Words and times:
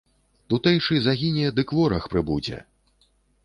Тутэйшы 0.53 0.95
загіне, 1.09 1.53
дык 1.61 1.77
вораг 1.83 2.11
прыбудзе! 2.17 2.67